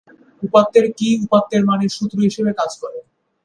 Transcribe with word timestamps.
উপাত্তের 0.43 0.85
কী 0.97 1.09
উপাত্তের 1.25 1.61
মানের 1.65 1.91
সূত্র 1.97 2.17
হিসেবে 2.19 2.51
কাজ 2.53 2.71
করে। 2.81 2.99